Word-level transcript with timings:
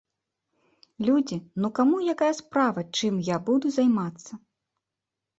Людзі, 1.09 1.35
ну 1.65 1.69
каму 1.79 1.99
якая 2.13 2.29
справа, 2.39 2.81
чым 3.01 3.13
я 3.27 3.37
буду 3.51 3.65
займацца? 3.77 4.33